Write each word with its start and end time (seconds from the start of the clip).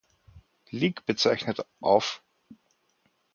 Lig 0.71 1.05
bezeichnet, 1.05 1.63
auf. 1.79 2.23